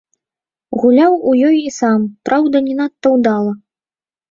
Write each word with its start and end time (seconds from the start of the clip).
Гуляў 0.85 1.13
у 1.29 1.35
ёй 1.51 1.57
і 1.67 1.75
сам, 1.77 2.09
праўда, 2.31 2.65
не 2.71 2.75
надта 2.83 3.15
ўдала. 3.19 3.57